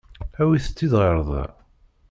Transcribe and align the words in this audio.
Awit-tt-id 0.41 0.93
ɣer 0.99 1.17
da. 1.27 1.45